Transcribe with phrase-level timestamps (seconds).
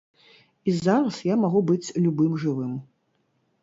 [0.67, 2.77] І зараз я магу быць любым жывым.